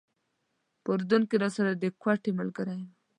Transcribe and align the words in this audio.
په 0.83 0.89
اردن 0.95 1.21
کې 1.29 1.35
راسره 1.43 1.71
د 1.81 1.85
کوټې 2.01 2.31
ملګری 2.39 2.77
و. 2.85 2.89